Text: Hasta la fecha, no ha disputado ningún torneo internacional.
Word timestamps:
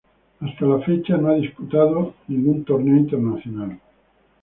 Hasta 0.39 0.65
la 0.65 0.79
fecha, 0.79 1.15
no 1.15 1.27
ha 1.29 1.35
disputado 1.35 2.15
ningún 2.27 2.65
torneo 2.65 2.95
internacional. 2.97 3.79